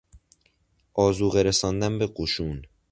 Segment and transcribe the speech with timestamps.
[0.93, 2.61] آذوقه رساندن به قشون